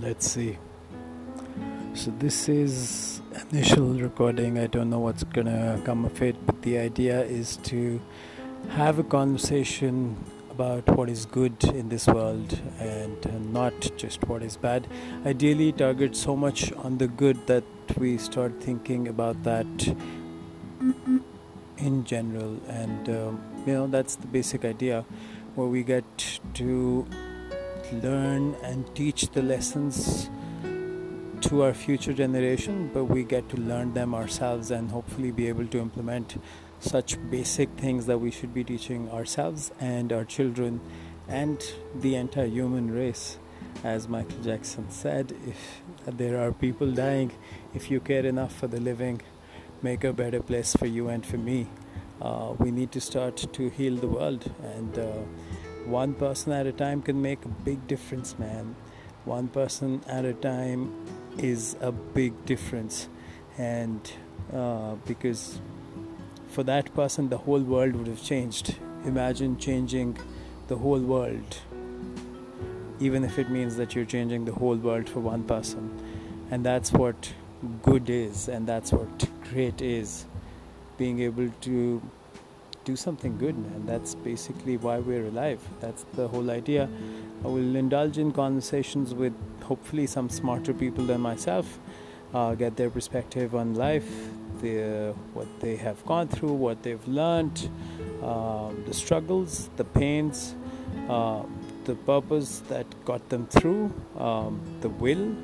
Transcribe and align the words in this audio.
let's 0.00 0.30
see. 0.30 0.58
So 1.94 2.12
this 2.18 2.48
is 2.48 3.22
initial 3.50 3.94
recording. 3.94 4.58
I 4.58 4.66
don't 4.66 4.90
know 4.90 4.98
what's 4.98 5.24
gonna 5.24 5.80
come 5.84 6.04
of 6.04 6.20
it, 6.22 6.36
but 6.46 6.60
the 6.62 6.78
idea 6.78 7.22
is 7.22 7.56
to 7.64 8.00
have 8.70 8.98
a 8.98 9.04
conversation 9.04 10.16
about 10.50 10.88
what 10.96 11.08
is 11.08 11.26
good 11.26 11.64
in 11.64 11.88
this 11.88 12.06
world 12.06 12.58
and 12.78 13.52
not 13.52 13.74
just 13.96 14.26
what 14.28 14.42
is 14.42 14.56
bad. 14.56 14.86
Ideally, 15.24 15.72
target 15.72 16.16
so 16.16 16.36
much 16.36 16.72
on 16.72 16.98
the 16.98 17.08
good 17.08 17.46
that 17.46 17.64
we 17.98 18.18
start 18.18 18.62
thinking 18.62 19.08
about 19.08 19.42
that 19.44 19.94
in 21.78 22.04
general, 22.04 22.58
and 22.68 23.08
um, 23.08 23.40
you 23.66 23.72
know 23.72 23.86
that's 23.86 24.16
the 24.16 24.26
basic 24.26 24.64
idea, 24.64 25.04
where 25.54 25.66
we 25.66 25.82
get 25.82 26.40
to 26.54 27.06
learn 27.92 28.54
and 28.62 28.94
teach 28.94 29.28
the 29.30 29.42
lessons 29.42 30.28
to 31.42 31.62
our 31.62 31.74
future 31.74 32.12
generation, 32.12 32.90
but 32.92 33.04
we 33.04 33.22
get 33.22 33.48
to 33.50 33.56
learn 33.56 33.94
them 33.94 34.14
ourselves 34.14 34.70
and 34.70 34.90
hopefully 34.90 35.30
be 35.30 35.48
able 35.48 35.66
to 35.66 35.78
implement 35.78 36.36
such 36.80 37.16
basic 37.30 37.68
things 37.76 38.06
that 38.06 38.18
we 38.18 38.30
should 38.30 38.52
be 38.52 38.64
teaching 38.64 39.10
ourselves 39.10 39.70
and 39.80 40.12
our 40.12 40.24
children 40.24 40.80
and 41.28 41.62
the 41.94 42.14
entire 42.14 42.46
human 42.46 42.90
race. 42.90 43.38
As 43.84 44.08
Michael 44.08 44.38
Jackson 44.42 44.90
said, 44.90 45.34
if 45.46 45.82
there 46.06 46.40
are 46.40 46.52
people 46.52 46.90
dying, 46.90 47.32
if 47.74 47.90
you 47.90 48.00
care 48.00 48.24
enough 48.24 48.54
for 48.54 48.66
the 48.66 48.80
living, 48.80 49.20
make 49.82 50.04
a 50.04 50.12
better 50.12 50.40
place 50.40 50.74
for 50.74 50.86
you 50.86 51.08
and 51.08 51.24
for 51.24 51.36
me. 51.36 51.68
Uh, 52.20 52.54
we 52.58 52.70
need 52.70 52.90
to 52.92 53.00
start 53.00 53.36
to 53.52 53.68
heal 53.68 53.94
the 53.94 54.08
world 54.08 54.50
and 54.74 54.98
uh, 54.98 55.12
one 55.86 56.14
person 56.14 56.52
at 56.52 56.66
a 56.66 56.72
time 56.72 57.02
can 57.02 57.22
make 57.22 57.44
a 57.44 57.48
big 57.48 57.86
difference, 57.86 58.38
man. 58.38 58.74
One 59.24 59.48
person 59.48 60.02
at 60.06 60.24
a 60.24 60.34
time 60.34 60.92
is 61.38 61.76
a 61.80 61.92
big 61.92 62.44
difference, 62.44 63.08
and 63.58 64.00
uh, 64.52 64.94
because 65.06 65.60
for 66.48 66.62
that 66.64 66.94
person, 66.94 67.28
the 67.28 67.38
whole 67.38 67.60
world 67.60 67.96
would 67.96 68.06
have 68.06 68.22
changed. 68.22 68.76
Imagine 69.04 69.58
changing 69.58 70.16
the 70.68 70.76
whole 70.76 71.00
world, 71.00 71.58
even 72.98 73.24
if 73.24 73.38
it 73.38 73.50
means 73.50 73.76
that 73.76 73.94
you're 73.94 74.04
changing 74.04 74.44
the 74.44 74.52
whole 74.52 74.76
world 74.76 75.08
for 75.08 75.20
one 75.20 75.44
person, 75.44 75.90
and 76.50 76.64
that's 76.64 76.92
what 76.92 77.32
good 77.82 78.10
is, 78.10 78.48
and 78.48 78.66
that's 78.66 78.92
what 78.92 79.28
great 79.50 79.80
is 79.80 80.24
being 80.98 81.20
able 81.20 81.50
to 81.60 82.02
do 82.86 82.96
something 82.96 83.36
good, 83.36 83.58
man. 83.58 83.84
That's 83.84 84.14
basically 84.14 84.76
why 84.76 85.00
we're 85.00 85.26
alive. 85.26 85.60
That's 85.80 86.04
the 86.14 86.28
whole 86.28 86.50
idea. 86.50 86.88
I 87.44 87.48
will 87.48 87.74
indulge 87.74 88.16
in 88.16 88.30
conversations 88.32 89.12
with 89.12 89.34
hopefully 89.62 90.06
some 90.06 90.30
smarter 90.30 90.72
people 90.72 91.04
than 91.04 91.20
myself, 91.20 91.80
uh, 92.32 92.54
get 92.54 92.76
their 92.76 92.88
perspective 92.88 93.56
on 93.56 93.74
life, 93.74 94.08
the, 94.62 95.14
what 95.34 95.48
they 95.60 95.74
have 95.76 96.04
gone 96.06 96.28
through, 96.28 96.52
what 96.52 96.84
they've 96.84 97.08
learned, 97.08 97.68
uh, 98.22 98.70
the 98.86 98.94
struggles, 98.94 99.68
the 99.76 99.84
pains, 99.84 100.54
uh, 101.08 101.42
the 101.84 101.96
purpose 101.96 102.60
that 102.68 102.86
got 103.04 103.28
them 103.28 103.48
through, 103.48 103.92
um, 104.16 104.60
the 104.80 104.88
will, 104.88 105.34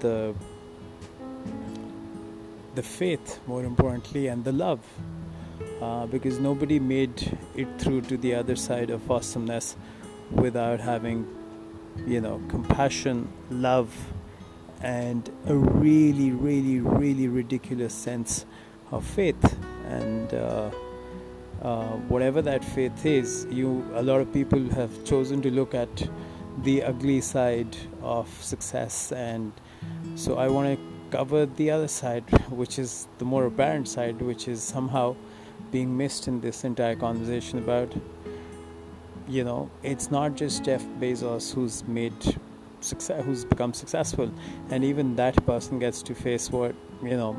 the 0.00 0.34
the 2.76 2.82
faith, 2.82 3.40
more 3.48 3.64
importantly, 3.64 4.28
and 4.28 4.44
the 4.44 4.52
love 4.52 4.78
uh, 5.80 6.06
because 6.06 6.38
nobody 6.38 6.78
made 6.78 7.38
it 7.54 7.68
through 7.78 8.02
to 8.02 8.16
the 8.16 8.34
other 8.34 8.56
side 8.56 8.90
of 8.90 9.10
awesomeness 9.10 9.76
without 10.30 10.80
having, 10.80 11.26
you 12.06 12.20
know, 12.20 12.40
compassion, 12.48 13.32
love, 13.50 13.94
and 14.82 15.30
a 15.46 15.56
really, 15.56 16.30
really, 16.30 16.80
really 16.80 17.28
ridiculous 17.28 17.94
sense 17.94 18.46
of 18.90 19.04
faith. 19.04 19.58
And 19.88 20.32
uh, 20.32 20.70
uh, 21.62 21.88
whatever 22.08 22.40
that 22.42 22.64
faith 22.64 23.04
is, 23.04 23.46
you 23.50 23.84
a 23.94 24.02
lot 24.02 24.20
of 24.20 24.32
people 24.32 24.62
have 24.70 25.04
chosen 25.04 25.42
to 25.42 25.50
look 25.50 25.74
at 25.74 26.08
the 26.62 26.82
ugly 26.82 27.20
side 27.20 27.76
of 28.02 28.28
success, 28.42 29.12
and 29.12 29.52
so 30.14 30.36
I 30.38 30.48
want 30.48 30.78
to 30.78 31.16
cover 31.16 31.46
the 31.46 31.70
other 31.70 31.88
side, 31.88 32.24
which 32.50 32.78
is 32.78 33.08
the 33.18 33.24
more 33.24 33.46
apparent 33.46 33.88
side, 33.88 34.20
which 34.22 34.48
is 34.48 34.62
somehow 34.62 35.16
being 35.70 35.96
missed 35.96 36.28
in 36.28 36.40
this 36.40 36.64
entire 36.64 36.96
conversation 36.96 37.58
about 37.58 37.94
you 39.28 39.44
know 39.44 39.70
it's 39.82 40.10
not 40.10 40.34
just 40.34 40.64
Jeff 40.64 40.84
Bezos 41.00 41.54
who's 41.54 41.84
made 41.84 42.14
success 42.80 43.24
who's 43.24 43.44
become 43.44 43.72
successful. 43.72 44.30
And 44.70 44.84
even 44.84 45.16
that 45.16 45.44
person 45.46 45.78
gets 45.78 46.02
to 46.02 46.14
face 46.14 46.50
what 46.50 46.74
you 47.02 47.16
know 47.16 47.36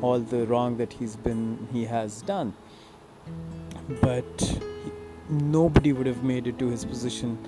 all 0.00 0.20
the 0.20 0.46
wrong 0.46 0.76
that 0.76 0.92
he's 0.92 1.16
been 1.16 1.68
he 1.72 1.84
has 1.84 2.22
done. 2.22 2.54
But 4.00 4.60
nobody 5.28 5.92
would 5.92 6.06
have 6.06 6.22
made 6.22 6.46
it 6.46 6.58
to 6.58 6.68
his 6.68 6.84
position 6.84 7.38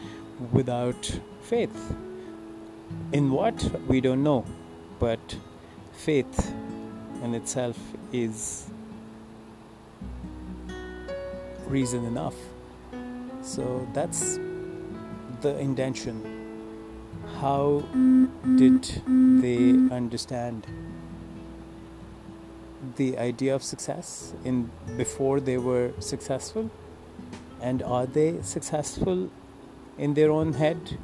without 0.53 1.21
faith. 1.43 1.95
In 3.12 3.31
what? 3.31 3.62
We 3.89 4.01
don't 4.01 4.22
know. 4.22 4.45
But 4.99 5.37
faith 5.93 6.55
in 7.22 7.34
itself 7.34 7.78
is 8.12 8.71
reason 11.69 12.04
enough. 12.04 12.34
So 13.42 13.86
that's 13.92 14.38
the 15.42 15.58
intention. 15.58 16.22
How 17.41 17.82
did 18.56 18.84
they 19.42 19.70
understand 19.94 20.66
the 22.97 23.19
idea 23.19 23.54
of 23.54 23.62
success 23.62 24.34
in 24.44 24.70
before 24.97 25.41
they 25.41 25.58
were 25.58 25.92
successful? 26.00 26.70
And 27.60 27.82
are 27.82 28.06
they 28.06 28.42
successful 28.42 29.30
in 29.98 30.14
their 30.14 30.30
own 30.30 30.53
head? 30.53 30.98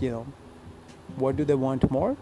You 0.00 0.10
know, 0.10 0.26
what 1.16 1.36
do 1.36 1.44
they 1.44 1.54
want 1.54 1.90
more? 1.90 2.16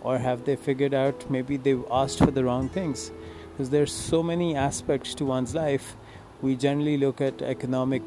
Or 0.00 0.18
have 0.18 0.44
they 0.44 0.56
figured 0.56 0.94
out 0.94 1.28
maybe 1.30 1.56
they've 1.56 1.84
asked 1.90 2.18
for 2.18 2.30
the 2.30 2.44
wrong 2.44 2.68
things? 2.68 3.10
Because 3.56 3.70
there's 3.70 3.90
so 3.90 4.22
many 4.22 4.54
aspects 4.54 5.14
to 5.14 5.24
one's 5.24 5.54
life. 5.54 5.96
We 6.42 6.56
generally 6.56 6.98
look 6.98 7.22
at 7.22 7.40
economic 7.40 8.02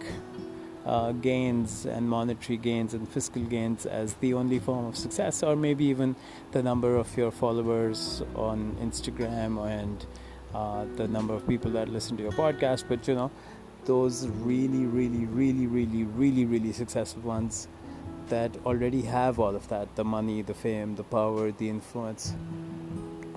uh, 0.85 1.11
gains 1.13 1.87
and 1.87 2.07
monetary 2.07 2.57
gains 2.57 2.93
and 2.93 3.09
fiscal 3.09 3.41
gains 3.41 3.87
as 3.87 4.13
the 4.15 4.35
only 4.35 4.59
form 4.59 4.85
of 4.85 4.95
success 4.95 5.41
or 5.41 5.55
maybe 5.55 5.85
even 5.85 6.15
the 6.51 6.61
number 6.61 6.95
of 6.95 7.17
your 7.17 7.31
followers 7.31 8.21
on 8.35 8.75
instagram 8.79 9.59
and 9.67 10.05
uh, 10.53 10.85
the 10.95 11.07
number 11.07 11.33
of 11.33 11.47
people 11.47 11.69
that 11.71 11.89
listen 11.89 12.15
to 12.17 12.23
your 12.23 12.31
podcast. 12.31 12.85
But 12.87 13.07
you 13.07 13.15
know 13.15 13.31
those 13.85 14.27
really 14.27 14.85
really 14.85 15.25
really 15.25 15.65
really 15.65 16.03
really 16.03 16.45
really 16.45 16.73
successful 16.73 17.23
ones 17.23 17.67
that 18.27 18.55
already 18.67 19.01
have 19.01 19.39
all 19.39 19.55
of 19.55 19.67
that 19.69 19.95
the 19.95 20.03
money 20.03 20.43
the 20.43 20.53
fame 20.53 20.95
the 20.95 21.03
power 21.03 21.51
the 21.51 21.69
influence. 21.69 22.35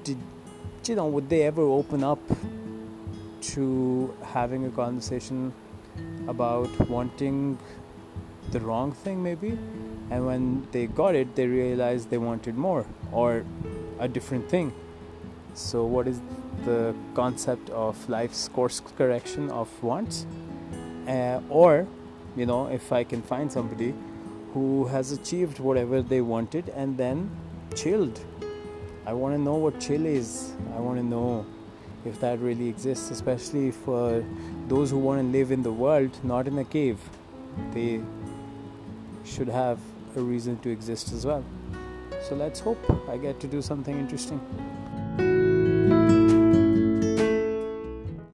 Did 0.05 0.19
you 0.89 0.97
know, 0.97 1.07
would 1.07 1.29
they 1.29 1.43
ever 1.43 1.63
open 1.63 2.03
up 2.03 2.21
to 3.41 4.15
having 4.23 4.67
a 4.67 4.71
conversation 4.71 5.53
about 6.29 6.69
wanting 6.89 7.59
the 8.51 8.61
wrong 8.61 8.93
thing, 8.93 9.23
maybe? 9.23 9.59
And 10.11 10.27
when 10.27 10.67
they 10.73 10.87
got 10.87 11.15
it, 11.15 11.35
they 11.35 11.47
realized 11.47 12.11
they 12.11 12.19
wanted 12.19 12.57
more 12.57 12.85
or 13.13 13.45
a 13.99 14.09
different 14.09 14.49
thing. 14.49 14.73
So, 15.55 15.85
what 15.85 16.09
is 16.09 16.21
the 16.65 16.95
concept 17.15 17.71
of 17.71 18.09
life's 18.09 18.49
course 18.49 18.81
correction 18.97 19.51
of 19.51 19.69
wants? 19.83 20.27
Uh, 21.07 21.41
or, 21.49 21.87
you 22.37 22.47
know, 22.47 22.67
if 22.69 22.93
I 22.93 23.05
can 23.05 23.23
find 23.23 23.53
somebody 23.53 23.95
who 24.55 24.87
has 24.87 25.13
achieved 25.13 25.59
whatever 25.59 26.03
they 26.03 26.21
wanted 26.21 26.69
and 26.71 26.97
then 26.97 27.31
chilled 27.75 28.21
I 29.05 29.13
want 29.13 29.35
to 29.35 29.41
know 29.41 29.55
what 29.55 29.81
chill 29.81 30.07
is. 30.07 30.53
I 30.77 30.79
want 30.79 30.99
to 30.99 31.05
know 31.05 31.45
if 32.05 32.21
that 32.21 32.39
really 32.39 32.69
exists, 32.69 33.11
especially 33.11 33.71
for 33.71 34.25
those 34.69 34.91
who 34.91 34.99
want 34.99 35.21
to 35.21 35.27
live 35.27 35.51
in 35.51 35.63
the 35.63 35.73
world, 35.73 36.17
not 36.23 36.47
in 36.47 36.59
a 36.59 36.65
cave. 36.65 36.99
They 37.73 38.01
should 39.25 39.49
have 39.49 39.79
a 40.17 40.21
reason 40.21 40.59
to 40.61 40.71
exist 40.71 41.13
as 41.13 41.27
well. 41.27 41.45
So 42.29 42.37
let's 42.37 42.61
hope 42.61 42.79
I 43.09 43.17
get 43.17 43.41
to 43.41 43.47
do 43.49 43.61
something 43.61 43.99
interesting. 43.99 44.41